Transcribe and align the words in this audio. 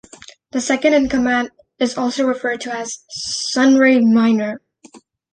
The 0.51 0.61
second-in-command 0.61 1.51
is 1.77 1.95
also 1.95 2.25
referred 2.25 2.59
to 2.61 2.75
as 2.75 2.91
"Sunray 3.11 3.99
Minor". 3.99 4.59